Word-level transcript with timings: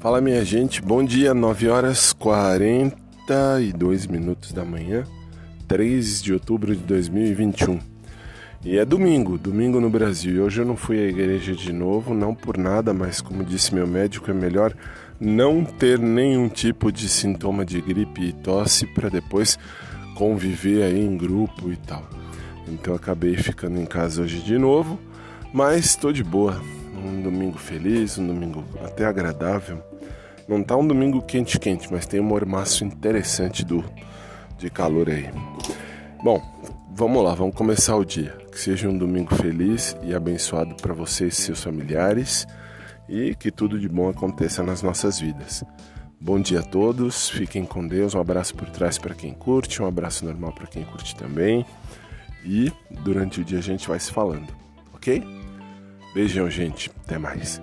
Fala 0.00 0.18
minha 0.18 0.42
gente, 0.42 0.80
bom 0.80 1.04
dia, 1.04 1.34
9 1.34 1.68
horas 1.68 2.14
42 2.14 4.06
minutos 4.06 4.50
da 4.50 4.64
manhã, 4.64 5.04
3 5.68 6.22
de 6.22 6.32
outubro 6.32 6.74
de 6.74 6.82
2021. 6.84 7.78
E 8.64 8.78
é 8.78 8.84
domingo, 8.86 9.36
domingo 9.36 9.78
no 9.78 9.90
Brasil. 9.90 10.36
E 10.36 10.40
hoje 10.40 10.62
eu 10.62 10.64
não 10.64 10.74
fui 10.74 10.98
à 10.98 11.06
igreja 11.06 11.54
de 11.54 11.70
novo, 11.70 12.14
não 12.14 12.34
por 12.34 12.56
nada, 12.56 12.94
mas 12.94 13.20
como 13.20 13.44
disse 13.44 13.74
meu 13.74 13.86
médico, 13.86 14.30
é 14.30 14.34
melhor 14.34 14.74
não 15.20 15.66
ter 15.66 15.98
nenhum 15.98 16.48
tipo 16.48 16.90
de 16.90 17.06
sintoma 17.06 17.62
de 17.62 17.78
gripe 17.82 18.22
e 18.22 18.32
tosse 18.32 18.86
para 18.86 19.10
depois 19.10 19.58
conviver 20.14 20.82
aí 20.82 20.98
em 20.98 21.14
grupo 21.14 21.70
e 21.70 21.76
tal. 21.76 22.08
Então 22.66 22.94
acabei 22.94 23.36
ficando 23.36 23.78
em 23.78 23.84
casa 23.84 24.22
hoje 24.22 24.40
de 24.40 24.56
novo, 24.56 24.98
mas 25.52 25.84
estou 25.84 26.10
de 26.10 26.24
boa. 26.24 26.79
Um 27.20 27.22
domingo 27.22 27.58
feliz, 27.58 28.16
um 28.16 28.26
domingo 28.26 28.64
até 28.82 29.04
agradável. 29.04 29.82
Não 30.48 30.62
tá 30.62 30.74
um 30.74 30.86
domingo 30.86 31.20
quente 31.20 31.60
quente, 31.60 31.92
mas 31.92 32.06
tem 32.06 32.18
um 32.18 32.24
mormaço 32.24 32.82
interessante 32.82 33.62
do 33.62 33.84
de 34.56 34.70
calor 34.70 35.10
aí. 35.10 35.28
Bom, 36.24 36.42
vamos 36.90 37.22
lá, 37.22 37.34
vamos 37.34 37.54
começar 37.54 37.94
o 37.96 38.06
dia. 38.06 38.34
Que 38.50 38.58
seja 38.58 38.88
um 38.88 38.96
domingo 38.96 39.34
feliz 39.34 39.94
e 40.02 40.14
abençoado 40.14 40.74
para 40.76 40.94
vocês 40.94 41.38
e 41.38 41.42
seus 41.42 41.62
familiares 41.62 42.46
e 43.06 43.34
que 43.34 43.50
tudo 43.50 43.78
de 43.78 43.88
bom 43.88 44.08
aconteça 44.08 44.62
nas 44.62 44.82
nossas 44.82 45.20
vidas. 45.20 45.62
Bom 46.18 46.40
dia 46.40 46.60
a 46.60 46.62
todos, 46.62 47.28
fiquem 47.28 47.66
com 47.66 47.86
Deus. 47.86 48.14
Um 48.14 48.20
abraço 48.20 48.54
por 48.54 48.70
trás 48.70 48.96
para 48.96 49.14
quem 49.14 49.34
curte, 49.34 49.82
um 49.82 49.86
abraço 49.86 50.24
normal 50.24 50.54
para 50.54 50.66
quem 50.66 50.84
curte 50.84 51.14
também. 51.14 51.66
E 52.46 52.72
durante 53.02 53.42
o 53.42 53.44
dia 53.44 53.58
a 53.58 53.62
gente 53.62 53.86
vai 53.86 54.00
se 54.00 54.10
falando, 54.10 54.48
ok? 54.94 55.22
Beijão, 56.14 56.50
gente. 56.50 56.90
Até 57.04 57.18
mais. 57.18 57.60